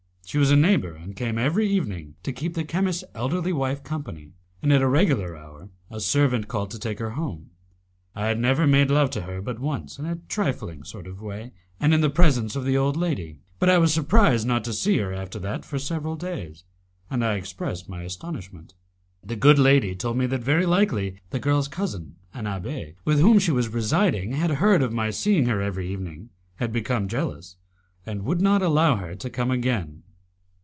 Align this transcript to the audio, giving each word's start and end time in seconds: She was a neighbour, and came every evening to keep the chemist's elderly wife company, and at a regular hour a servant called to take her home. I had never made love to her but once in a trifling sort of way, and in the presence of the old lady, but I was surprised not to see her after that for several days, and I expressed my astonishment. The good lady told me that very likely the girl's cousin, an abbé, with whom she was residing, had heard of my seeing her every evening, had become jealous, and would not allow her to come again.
She 0.23 0.37
was 0.37 0.49
a 0.51 0.55
neighbour, 0.55 0.93
and 0.95 1.13
came 1.13 1.37
every 1.37 1.67
evening 1.69 2.15
to 2.23 2.31
keep 2.31 2.53
the 2.53 2.63
chemist's 2.63 3.03
elderly 3.13 3.51
wife 3.51 3.83
company, 3.83 4.31
and 4.61 4.71
at 4.71 4.81
a 4.81 4.87
regular 4.87 5.35
hour 5.35 5.67
a 5.89 5.99
servant 5.99 6.47
called 6.47 6.71
to 6.71 6.79
take 6.79 6.99
her 6.99 7.09
home. 7.09 7.49
I 8.15 8.27
had 8.27 8.39
never 8.39 8.65
made 8.65 8.89
love 8.89 9.09
to 9.09 9.23
her 9.23 9.41
but 9.41 9.59
once 9.59 9.99
in 9.99 10.05
a 10.05 10.19
trifling 10.29 10.85
sort 10.85 11.05
of 11.05 11.21
way, 11.21 11.51
and 11.81 11.93
in 11.93 11.99
the 11.99 12.09
presence 12.09 12.55
of 12.55 12.63
the 12.63 12.77
old 12.77 12.95
lady, 12.95 13.39
but 13.59 13.67
I 13.67 13.77
was 13.77 13.93
surprised 13.93 14.47
not 14.47 14.63
to 14.63 14.71
see 14.71 14.99
her 14.99 15.13
after 15.13 15.37
that 15.39 15.65
for 15.65 15.77
several 15.77 16.15
days, 16.15 16.63
and 17.09 17.25
I 17.25 17.35
expressed 17.35 17.89
my 17.89 18.03
astonishment. 18.03 18.73
The 19.21 19.35
good 19.35 19.59
lady 19.59 19.95
told 19.97 20.15
me 20.15 20.27
that 20.27 20.41
very 20.45 20.65
likely 20.65 21.19
the 21.31 21.39
girl's 21.39 21.67
cousin, 21.67 22.15
an 22.33 22.45
abbé, 22.45 22.95
with 23.03 23.19
whom 23.19 23.37
she 23.37 23.51
was 23.51 23.67
residing, 23.67 24.31
had 24.31 24.51
heard 24.51 24.81
of 24.81 24.93
my 24.93 25.09
seeing 25.09 25.47
her 25.47 25.61
every 25.61 25.89
evening, 25.91 26.29
had 26.55 26.71
become 26.71 27.09
jealous, 27.09 27.57
and 28.05 28.23
would 28.23 28.39
not 28.39 28.61
allow 28.61 28.95
her 28.95 29.13
to 29.13 29.29
come 29.29 29.51
again. 29.51 30.03